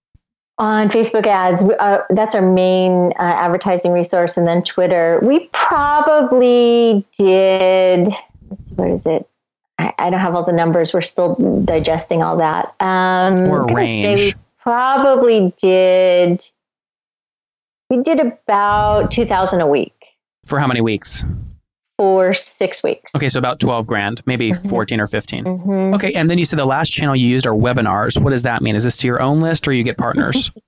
On 0.58 0.90
Facebook 0.90 1.28
ads, 1.28 1.64
uh, 1.64 2.00
that's 2.10 2.34
our 2.34 2.42
main 2.42 3.14
uh, 3.20 3.22
advertising 3.22 3.92
resource, 3.92 4.36
and 4.36 4.48
then 4.48 4.64
Twitter. 4.64 5.20
We 5.22 5.50
probably 5.54 7.06
did. 7.16 8.08
Let's 8.50 8.68
see, 8.68 8.74
what 8.76 8.90
is 8.90 9.06
it? 9.06 9.30
I, 9.80 9.94
I 10.00 10.10
don't 10.10 10.20
have 10.20 10.34
all 10.36 10.44
the 10.44 10.52
numbers. 10.54 10.94
We're 10.94 11.02
still 11.02 11.36
digesting 11.66 12.24
all 12.24 12.38
that. 12.38 12.74
Um, 12.80 13.50
Or 13.50 13.62
a 13.62 13.68
I'm 13.68 13.68
gonna 13.74 13.88
say 13.88 14.16
range. 14.16 14.36
we 14.36 14.42
probably 14.60 15.54
did. 15.58 16.46
We 17.90 18.02
did 18.02 18.20
about 18.20 19.12
two 19.12 19.26
thousand 19.26 19.62
a 19.62 19.68
week 19.68 19.94
For 20.46 20.60
how 20.60 20.68
many 20.68 20.82
weeks? 20.82 21.24
For 21.98 22.34
six 22.34 22.84
weeks. 22.84 23.12
Okay, 23.16 23.28
so 23.30 23.40
about 23.40 23.60
12 23.60 23.88
grand, 23.88 24.22
maybe 24.26 24.52
Mm-hmm. 24.52 24.70
14 24.70 25.00
or 25.02 25.08
15. 25.08 25.44
Mhm. 25.44 25.96
Okay, 25.96 26.14
and 26.14 26.30
then 26.30 26.38
you 26.38 26.46
said 26.46 26.60
the 26.60 26.66
last 26.66 26.90
channel 26.92 27.16
you 27.16 27.28
used 27.28 27.46
are 27.48 27.54
webinars. 27.54 28.22
What 28.22 28.30
does 28.30 28.44
that 28.44 28.62
mean? 28.62 28.76
Is 28.76 28.84
this 28.84 28.96
to 28.98 29.08
your 29.08 29.22
own 29.22 29.40
list 29.40 29.68
or 29.68 29.74
you 29.74 29.84
get 29.84 29.98
partners? 29.98 30.52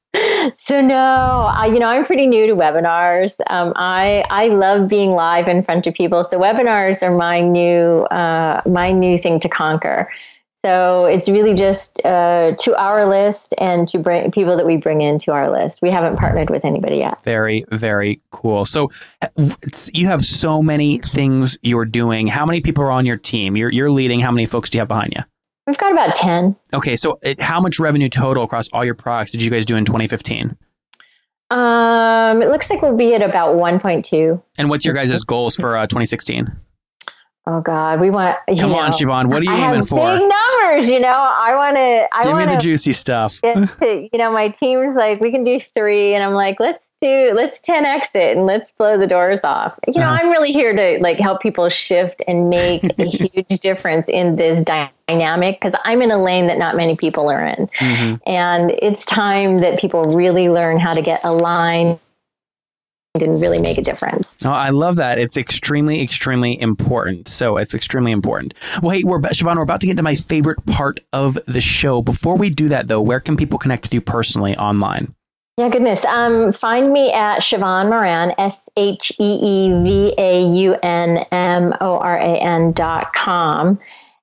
So 0.56 0.82
no, 0.82 0.96
I, 0.96 1.68
you 1.68 1.78
know, 1.80 1.86
I'm 1.88 2.04
pretty 2.06 2.26
new 2.26 2.48
to 2.48 2.56
webinars. 2.56 3.36
Um, 3.50 3.74
I 3.76 4.24
I 4.32 4.48
love 4.48 4.88
being 4.88 5.12
live 5.12 5.48
in 5.48 5.62
front 5.64 5.86
of 5.86 5.94
people. 5.94 6.24
So 6.24 6.40
webinars 6.40 7.04
are 7.04 7.16
my 7.16 7.42
new 7.42 8.04
uh, 8.06 8.62
my 8.66 8.92
new 8.92 9.20
thing 9.20 9.40
to 9.42 9.50
conquer. 9.50 10.10
So 10.64 11.06
it's 11.06 11.30
really 11.30 11.54
just 11.54 12.04
uh, 12.06 12.54
to 12.60 12.76
our 12.76 13.06
list 13.06 13.54
and 13.60 13.88
to 13.88 13.98
bring 13.98 14.30
people 14.32 14.58
that 14.58 14.66
we 14.66 14.76
bring 14.76 15.00
into 15.02 15.32
our 15.32 15.50
list. 15.50 15.82
We 15.82 15.90
haven't 15.90 16.18
partnered 16.18 16.50
with 16.50 16.66
anybody 16.66 16.98
yet. 16.98 17.24
very, 17.24 17.64
very 17.72 18.20
cool. 18.32 18.66
So 18.66 18.90
it's, 19.38 19.90
you 19.94 20.08
have 20.08 20.26
so 20.26 20.62
many 20.62 20.98
things 20.98 21.58
you're 21.62 21.86
doing. 21.86 22.28
How 22.28 22.46
many 22.46 22.60
people 22.60 22.84
are 22.84 22.92
on 22.92 23.06
your 23.06 23.16
team? 23.16 23.56
You're, 23.56 23.72
you're 23.72 23.90
leading. 23.90 24.20
How 24.20 24.32
many 24.32 24.46
folks 24.46 24.70
do 24.70 24.78
you 24.78 24.82
have 24.82 24.90
behind 24.90 25.14
you? 25.16 25.24
We've 25.66 25.78
got 25.78 25.92
about 25.92 26.16
ten. 26.16 26.56
Okay, 26.74 26.96
so 26.96 27.20
it, 27.22 27.40
how 27.40 27.62
much 27.62 27.80
revenue 27.80 28.10
total 28.10 28.44
across 28.44 28.68
all 28.70 28.84
your 28.84 28.96
products 28.96 29.32
did 29.32 29.44
you 29.44 29.52
guys 29.52 29.66
do 29.66 29.76
in 29.76 29.86
2015? 29.86 30.58
Um, 31.52 32.42
it 32.42 32.50
looks 32.50 32.70
like 32.70 32.82
we'll 32.82 32.98
be 32.98 33.14
at 33.16 33.22
about 33.22 33.56
1.2. 33.56 34.42
And 34.58 34.70
what's 34.70 34.84
your 34.86 34.94
guys' 34.94 35.24
goals 35.24 35.56
for 35.56 35.78
uh, 35.78 35.88
2016? 35.88 36.52
Oh 37.52 37.62
God, 37.62 38.00
we 38.00 38.12
want. 38.12 38.38
Come 38.60 38.74
on, 38.76 38.92
know, 38.92 38.96
Sheevaun. 38.96 39.26
What 39.28 39.42
are 39.42 39.44
you 39.44 39.52
I 39.52 39.58
aiming 39.66 39.80
have 39.80 39.88
for? 39.90 39.96
Big 39.96 40.22
numbers, 40.22 40.88
you 40.88 41.00
know. 41.00 41.08
I 41.10 41.56
want 41.56 41.78
to. 41.78 42.08
I 42.16 42.24
Give 42.24 42.34
me 42.34 42.46
want 42.46 42.52
the 42.52 42.58
juicy 42.58 42.94
stuff. 42.94 43.40
to, 43.42 44.08
you 44.12 44.20
know, 44.20 44.32
my 44.32 44.50
team's 44.50 44.94
like, 44.96 45.20
we 45.20 45.32
can 45.32 45.44
do 45.44 45.60
three. 45.60 46.14
And 46.14 46.24
I'm 46.24 46.34
like, 46.34 46.60
let's 46.60 46.94
do, 47.02 47.32
let's 47.34 47.60
ten 47.60 47.86
exit 47.86 48.38
and 48.38 48.46
let's 48.46 48.72
blow 48.72 49.00
the 49.00 49.08
doors 49.08 49.44
off. 49.44 49.80
You 49.88 50.00
know, 50.00 50.06
Uh-huh. 50.06 50.20
I'm 50.22 50.30
really 50.30 50.52
here 50.52 50.76
to 50.76 51.00
like 51.02 51.18
help 51.20 51.42
people 51.42 51.68
shift 51.70 52.22
and 52.28 52.50
make 52.50 52.84
a 53.00 53.04
huge 53.06 53.60
difference 53.62 54.10
in 54.10 54.36
this 54.36 54.64
dynamic 54.64 55.60
because 55.60 55.74
I'm 55.86 56.04
in 56.04 56.12
a 56.12 56.22
lane 56.22 56.46
that 56.48 56.60
not 56.60 56.76
many 56.76 56.96
people 56.98 57.32
are 57.32 57.44
in. 57.44 57.66
Mm-hmm. 57.68 58.16
And 58.30 58.72
it's 58.80 59.06
time 59.08 59.58
that 59.58 59.80
people 59.80 60.04
really 60.04 60.50
learn 60.50 60.78
how 60.80 60.94
to 60.94 61.02
get 61.02 61.24
aligned 61.26 62.00
and 63.16 63.42
really 63.42 63.60
make 63.60 63.78
a 63.78 63.82
difference. 63.82 64.38
Oh, 64.46 64.52
I 64.52 64.70
love 64.70 64.96
that. 64.98 65.18
It's 65.18 65.36
extremely, 65.36 66.02
extremely 66.02 66.60
important. 66.62 67.28
So 67.28 67.58
it's 67.58 67.74
extremely 67.74 68.12
important. 68.12 68.54
Well, 68.82 68.92
hey, 68.92 69.04
we're 69.04 69.20
Sheevaun, 69.20 69.56
we're 69.56 69.64
about 69.64 69.82
to 69.82 69.88
get 69.88 69.98
to 69.98 70.04
my 70.04 70.16
favorite 70.16 70.64
part 70.66 71.00
of 71.12 71.40
the 71.48 71.62
show. 71.62 72.02
Before 72.02 72.38
we 72.38 72.50
do 72.50 72.70
that, 72.70 72.88
though, 72.88 73.02
where 73.02 73.20
can 73.20 73.36
people 73.36 73.58
connect 73.58 73.86
with 73.86 73.94
you 73.94 74.02
personally 74.02 74.56
online? 74.58 75.16
Yeah, 75.58 75.70
goodness. 75.70 76.06
Um, 76.06 76.54
find 76.54 76.94
me 76.94 77.12
at 77.12 77.40
Sheevaun 77.40 77.90
Moran, 77.90 78.34
S 78.38 78.70
H 78.78 79.12
E 79.20 79.40
E 79.42 79.84
V 79.84 80.14
A 80.18 80.48
U 80.48 80.76
N 80.84 81.26
M 81.32 81.74
O 81.82 81.98
R 81.98 82.18
A 82.18 82.38
N 82.38 82.72
dot 82.72 83.12
com. 83.14 83.80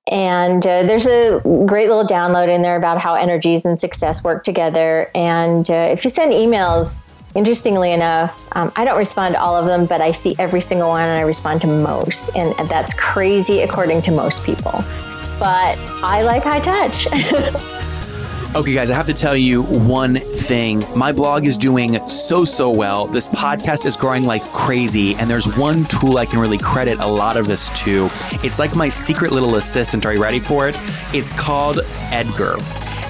And 0.09 0.65
uh, 0.65 0.83
there's 0.83 1.05
a 1.05 1.41
great 1.65 1.89
little 1.89 2.07
download 2.07 2.47
in 2.47 2.61
there 2.61 2.77
about 2.77 2.99
how 2.99 3.13
energies 3.13 3.65
and 3.65 3.79
success 3.79 4.23
work 4.23 4.45
together. 4.45 5.11
And 5.13 5.69
uh, 5.69 5.89
if 5.91 6.05
you 6.05 6.09
send 6.09 6.31
emails, 6.31 7.03
interestingly 7.35 7.93
enough, 7.93 8.39
um, 8.55 8.71
I 8.75 8.85
don't 8.85 8.97
respond 8.97 9.35
to 9.35 9.41
all 9.41 9.55
of 9.55 9.65
them, 9.65 9.85
but 9.85 10.01
I 10.01 10.11
see 10.11 10.35
every 10.39 10.61
single 10.61 10.89
one 10.89 11.03
and 11.03 11.17
I 11.17 11.21
respond 11.21 11.61
to 11.61 11.67
most. 11.67 12.35
And 12.35 12.53
that's 12.69 12.93
crazy 12.93 13.61
according 13.61 14.01
to 14.03 14.11
most 14.11 14.43
people. 14.43 14.71
But 15.39 15.77
I 16.03 16.23
like 16.23 16.43
high 16.43 16.59
touch. 16.59 17.07
Okay, 18.55 18.73
guys, 18.73 18.89
I 18.89 18.95
have 18.95 19.05
to 19.07 19.13
tell 19.13 19.35
you 19.35 19.61
one 19.63 20.15
thing. 20.15 20.83
My 20.97 21.11
blog 21.11 21.45
is 21.45 21.57
doing 21.57 21.99
so, 22.07 22.43
so 22.43 22.69
well. 22.69 23.05
This 23.05 23.29
podcast 23.29 23.85
is 23.85 23.95
growing 23.95 24.25
like 24.25 24.41
crazy, 24.41 25.13
and 25.15 25.29
there's 25.29 25.45
one 25.57 25.85
tool 25.85 26.17
I 26.17 26.25
can 26.25 26.39
really 26.39 26.57
credit 26.57 26.97
a 26.99 27.05
lot 27.05 27.37
of 27.37 27.45
this 27.45 27.69
to. 27.83 28.09
It's 28.43 28.57
like 28.57 28.75
my 28.75 28.89
secret 28.89 29.31
little 29.31 29.57
assistant. 29.57 30.05
Are 30.07 30.13
you 30.13 30.23
ready 30.23 30.39
for 30.39 30.67
it? 30.67 30.75
It's 31.13 31.31
called 31.33 31.81
Edgar. 32.09 32.55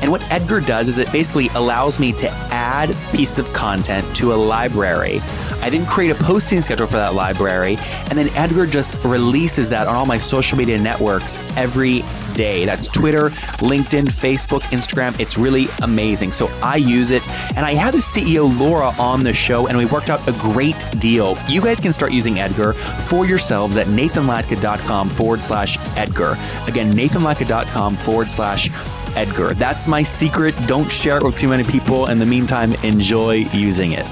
And 0.01 0.11
what 0.11 0.21
Edgar 0.31 0.59
does 0.59 0.87
is 0.87 0.99
it 0.99 1.11
basically 1.11 1.47
allows 1.49 1.99
me 1.99 2.13
to 2.13 2.29
add 2.51 2.89
pieces 3.11 3.39
of 3.39 3.51
content 3.53 4.05
to 4.17 4.33
a 4.33 4.35
library. 4.35 5.19
I 5.61 5.69
then 5.69 5.85
create 5.85 6.11
a 6.11 6.15
posting 6.15 6.61
schedule 6.61 6.87
for 6.87 6.97
that 6.97 7.15
library, 7.15 7.77
and 8.09 8.17
then 8.17 8.29
Edgar 8.35 8.67
just 8.67 9.03
releases 9.03 9.69
that 9.69 9.87
on 9.87 9.95
all 9.95 10.05
my 10.05 10.17
social 10.17 10.57
media 10.57 10.79
networks 10.79 11.39
every 11.57 12.03
day. 12.35 12.63
That's 12.63 12.87
Twitter, 12.87 13.29
LinkedIn, 13.59 14.05
Facebook, 14.05 14.61
Instagram. 14.71 15.19
It's 15.19 15.37
really 15.37 15.67
amazing. 15.81 16.31
So 16.31 16.47
I 16.61 16.77
use 16.77 17.11
it, 17.11 17.27
and 17.57 17.65
I 17.65 17.73
had 17.73 17.93
the 17.93 17.97
CEO 17.97 18.57
Laura 18.59 18.91
on 18.99 19.23
the 19.23 19.33
show, 19.33 19.67
and 19.67 19.77
we 19.77 19.85
worked 19.85 20.09
out 20.09 20.25
a 20.27 20.31
great 20.33 20.85
deal. 20.99 21.35
You 21.49 21.61
guys 21.61 21.79
can 21.79 21.91
start 21.91 22.11
using 22.11 22.39
Edgar 22.39 22.73
for 22.73 23.25
yourselves 23.25 23.77
at 23.77 23.87
nathanlatka.com 23.87 25.09
forward 25.09 25.41
slash 25.43 25.77
Edgar. 25.97 26.37
Again, 26.67 26.93
nathanlatka.com 26.93 27.95
forward 27.95 28.31
slash 28.31 28.69
Edgar. 29.17 29.53
That's 29.55 29.87
my 29.87 30.03
secret. 30.03 30.53
Don't 30.67 30.89
share 30.91 31.17
it 31.17 31.23
with 31.23 31.39
too 31.39 31.47
many 31.49 31.63
people. 31.63 32.05
In 32.09 32.19
the 32.19 32.25
meantime, 32.25 32.73
enjoy 32.83 33.45
using 33.51 33.93
it. 33.93 34.05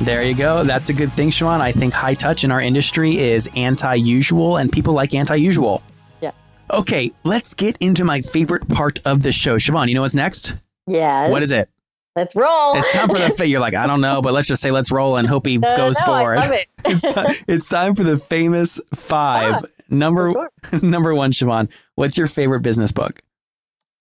There 0.00 0.24
you 0.24 0.34
go. 0.34 0.64
That's 0.64 0.88
a 0.88 0.92
good 0.92 1.12
thing, 1.12 1.30
Sheevaun. 1.30 1.60
I 1.60 1.70
think 1.70 1.94
high 1.94 2.14
touch 2.14 2.42
in 2.42 2.50
our 2.50 2.60
industry 2.60 3.18
is 3.20 3.48
anti 3.54 3.94
usual, 3.94 4.56
and 4.56 4.70
people 4.72 4.94
like 4.94 5.14
anti 5.14 5.36
usual. 5.36 5.80
yes. 6.20 6.34
Okay, 6.72 7.12
let's 7.22 7.54
get 7.54 7.76
into 7.78 8.04
my 8.04 8.20
favorite 8.20 8.68
part 8.68 8.98
of 9.04 9.22
the 9.22 9.30
show. 9.30 9.56
Sheevaun, 9.58 9.88
you 9.88 9.94
know 9.94 10.02
what's 10.02 10.16
next? 10.16 10.54
Yeah. 10.88 11.28
What 11.28 11.44
is 11.44 11.52
it? 11.52 11.68
Let's 12.16 12.34
roll. 12.34 12.74
It's 12.76 12.92
time 12.92 13.08
for 13.08 13.14
the. 13.18 13.30
Fa- 13.38 13.46
you're 13.46 13.60
like, 13.60 13.74
I 13.74 13.86
don't 13.86 14.00
know, 14.00 14.20
but 14.22 14.32
let's 14.32 14.48
just 14.48 14.60
say 14.60 14.72
let's 14.72 14.90
roll 14.90 15.16
and 15.18 15.28
hope 15.28 15.46
he 15.46 15.58
No, 15.58 15.70
no, 15.70 15.76
goes 15.76 16.00
no, 16.00 16.06
forward. 16.06 16.38
I 16.38 16.48
love 16.48 16.52
it. 16.52 16.66
it's, 16.84 17.44
it's 17.46 17.68
time 17.68 17.94
for 17.94 18.02
the 18.02 18.16
famous 18.16 18.80
five. 18.92 19.54
Ah, 19.64 19.68
number 19.88 20.34
number 20.82 21.14
one, 21.14 21.30
Sheevaun. 21.30 21.70
What's 21.94 22.18
your 22.18 22.26
favorite 22.26 22.62
business 22.62 22.90
book? 22.90 23.22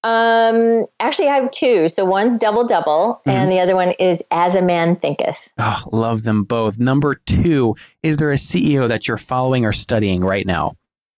Um, 0.03 0.85
actually, 0.99 1.27
I 1.27 1.35
have 1.35 1.51
two. 1.51 1.87
So 1.87 2.05
one's 2.05 2.39
double 2.39 2.65
double, 2.65 3.21
and 3.25 3.51
the 3.51 3.59
other 3.59 3.75
one 3.75 3.91
is 3.99 4.23
As 4.31 4.55
a 4.55 4.61
Man 4.61 4.95
Thinketh. 4.95 5.49
Oh, 5.59 5.83
love 5.91 6.23
them 6.23 6.43
both. 6.43 6.79
Number 6.79 7.15
two, 7.15 7.75
is 8.01 8.17
there 8.17 8.31
a 8.31 8.35
CEO 8.35 8.87
that 8.87 9.07
you're 9.07 9.17
following 9.17 9.65
or 9.65 9.73
studying 9.73 10.21
right 10.21 10.45
now? 10.45 10.73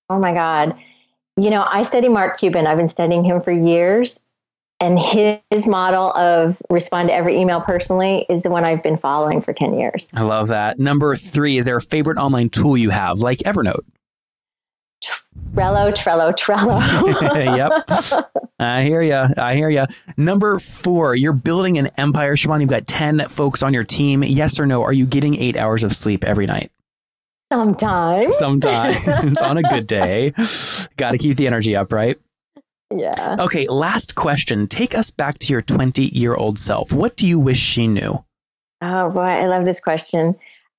Oh 0.09 0.19
my 0.19 0.33
God. 0.33 0.75
You 1.37 1.49
know, 1.49 1.65
I 1.67 1.81
study 1.83 2.09
Mark 2.09 2.37
Cuban. 2.37 2.67
I've 2.67 2.77
been 2.77 2.89
studying 2.89 3.23
him 3.23 3.41
for 3.41 3.51
years. 3.51 4.19
And 4.79 4.99
his 4.99 5.65
model 5.65 6.11
of 6.13 6.61
respond 6.69 7.07
to 7.07 7.13
every 7.13 7.39
email 7.39 7.61
personally 7.61 8.25
is 8.29 8.43
the 8.43 8.49
one 8.49 8.65
I've 8.65 8.83
been 8.83 8.97
following 8.97 9.41
for 9.41 9.53
10 9.53 9.75
years. 9.75 10.11
I 10.13 10.23
love 10.23 10.49
that. 10.49 10.77
Number 10.77 11.15
three, 11.15 11.57
is 11.57 11.63
there 11.63 11.77
a 11.77 11.81
favorite 11.81 12.17
online 12.17 12.49
tool 12.49 12.75
you 12.75 12.89
have, 12.89 13.19
like 13.19 13.37
Evernote? 13.39 13.85
Trello, 15.53 15.91
Trello, 15.93 16.33
Trello. 16.33 17.57
yep. 17.57 18.29
I 18.59 18.83
hear 18.83 19.01
you. 19.01 19.25
I 19.37 19.55
hear 19.55 19.69
you. 19.69 19.85
Number 20.17 20.59
four, 20.59 21.15
you're 21.15 21.33
building 21.33 21.77
an 21.77 21.89
empire. 21.97 22.35
Sheevaun, 22.35 22.61
you've 22.61 22.69
got 22.69 22.87
10 22.87 23.27
folks 23.29 23.61
on 23.61 23.73
your 23.73 23.83
team. 23.83 24.23
Yes 24.23 24.59
or 24.59 24.65
no? 24.65 24.81
Are 24.83 24.93
you 24.93 25.05
getting 25.05 25.35
eight 25.35 25.55
hours 25.57 25.83
of 25.83 25.95
sleep 25.95 26.23
every 26.23 26.45
night? 26.45 26.71
Sometimes. 27.51 28.35
Sometimes 28.37 29.37
on 29.41 29.57
a 29.57 29.63
good 29.63 29.85
day. 29.85 30.33
Got 30.97 31.11
to 31.11 31.17
keep 31.19 31.37
the 31.37 31.45
energy 31.45 31.75
up, 31.75 31.93
right? 31.93 32.17
Yeah. 32.91 33.37
Okay, 33.39 33.67
last 33.67 34.15
question. 34.15 34.67
Take 34.67 34.95
us 34.95 35.11
back 35.11 35.39
to 35.39 35.53
your 35.53 35.61
20 35.61 36.05
year 36.07 36.35
old 36.35 36.57
self. 36.57 36.91
What 36.91 37.15
do 37.15 37.27
you 37.27 37.39
wish 37.39 37.59
she 37.59 37.87
knew? 37.87 38.23
Oh 38.81 39.09
boy, 39.09 39.21
I 39.21 39.45
love 39.47 39.65
this 39.65 39.79
question. 39.79 40.35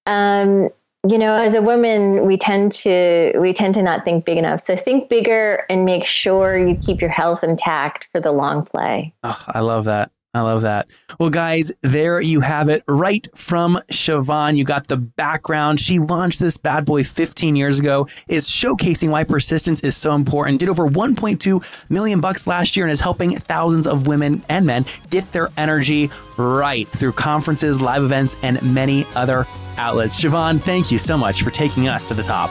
Um, 0.06 0.68
you 1.06 1.18
know, 1.18 1.34
as 1.34 1.54
a 1.54 1.60
woman, 1.60 2.26
we 2.26 2.36
tend 2.36 2.72
to 2.72 3.32
we 3.38 3.52
tend 3.52 3.74
to 3.74 3.82
not 3.82 4.04
think 4.04 4.24
big 4.24 4.38
enough. 4.38 4.60
So 4.60 4.74
think 4.74 5.08
bigger 5.08 5.66
and 5.68 5.84
make 5.84 6.06
sure 6.06 6.56
you 6.56 6.76
keep 6.76 7.00
your 7.00 7.10
health 7.10 7.44
intact 7.44 8.08
for 8.10 8.20
the 8.20 8.32
long 8.32 8.64
play. 8.64 9.12
Oh, 9.22 9.44
I 9.48 9.60
love 9.60 9.84
that. 9.84 10.10
I 10.34 10.40
love 10.40 10.62
that. 10.62 10.88
Well, 11.20 11.30
guys, 11.30 11.72
there 11.82 12.20
you 12.20 12.40
have 12.40 12.68
it 12.68 12.82
right 12.88 13.26
from 13.36 13.78
Sheevaun. 13.90 14.56
You 14.56 14.64
got 14.64 14.88
the 14.88 14.96
background. 14.96 15.78
She 15.78 16.00
launched 16.00 16.40
this 16.40 16.56
bad 16.56 16.84
boy 16.84 17.04
15 17.04 17.54
years 17.54 17.78
ago, 17.78 18.08
is 18.26 18.48
showcasing 18.48 19.10
why 19.10 19.22
persistence 19.22 19.80
is 19.80 19.96
so 19.96 20.12
important, 20.14 20.58
did 20.58 20.68
over 20.68 20.88
1.2 20.88 21.90
million 21.90 22.20
bucks 22.20 22.48
last 22.48 22.76
year, 22.76 22.84
and 22.84 22.92
is 22.92 23.00
helping 23.00 23.36
thousands 23.38 23.86
of 23.86 24.08
women 24.08 24.42
and 24.48 24.66
men 24.66 24.84
get 25.10 25.30
their 25.30 25.50
energy 25.56 26.10
right 26.36 26.88
through 26.88 27.12
conferences, 27.12 27.80
live 27.80 28.02
events, 28.02 28.36
and 28.42 28.60
many 28.74 29.06
other 29.14 29.46
outlets. 29.76 30.20
Sheevaun, 30.20 30.60
thank 30.60 30.90
you 30.90 30.98
so 30.98 31.16
much 31.16 31.42
for 31.42 31.50
taking 31.50 31.86
us 31.86 32.04
to 32.06 32.14
the 32.14 32.24
top. 32.24 32.50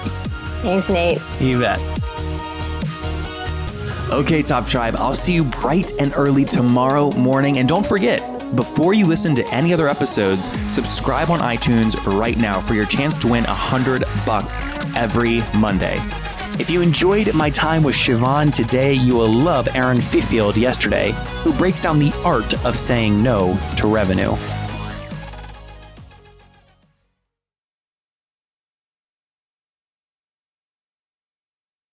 Thanks, 0.61 0.89
Nate. 0.89 1.21
You 1.41 1.59
bet. 1.59 1.79
Okay, 4.13 4.43
Top 4.43 4.67
Tribe, 4.67 4.93
I'll 4.99 5.15
see 5.15 5.33
you 5.33 5.43
bright 5.43 5.91
and 5.99 6.13
early 6.15 6.45
tomorrow 6.45 7.09
morning. 7.13 7.57
And 7.57 7.67
don't 7.67 7.83
forget, 7.83 8.55
before 8.55 8.93
you 8.93 9.07
listen 9.07 9.33
to 9.33 9.47
any 9.47 9.73
other 9.73 9.89
episodes, 9.89 10.51
subscribe 10.71 11.31
on 11.31 11.39
iTunes 11.39 11.95
right 12.19 12.37
now 12.37 12.61
for 12.61 12.75
your 12.75 12.85
chance 12.85 13.17
to 13.21 13.27
win 13.27 13.43
100 13.45 14.03
bucks 14.23 14.61
every 14.95 15.41
Monday. 15.57 15.95
If 16.59 16.69
you 16.69 16.81
enjoyed 16.81 17.33
my 17.33 17.49
time 17.49 17.81
with 17.81 17.95
Sheevaun 17.95 18.53
today, 18.53 18.93
you 18.93 19.15
will 19.15 19.31
love 19.31 19.67
Aaron 19.73 19.99
Fifield 19.99 20.57
yesterday, 20.57 21.13
who 21.41 21.51
breaks 21.51 21.79
down 21.79 21.97
the 21.97 22.13
art 22.23 22.53
of 22.65 22.77
saying 22.77 23.23
no 23.23 23.57
to 23.77 23.87
revenue. 23.87 24.35